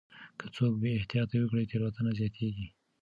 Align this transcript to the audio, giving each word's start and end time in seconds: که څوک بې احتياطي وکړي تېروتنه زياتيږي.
که 0.39 0.45
څوک 0.55 0.73
بې 0.81 0.89
احتياطي 0.97 1.37
وکړي 1.39 1.63
تېروتنه 1.71 2.11
زياتيږي. 2.19 2.67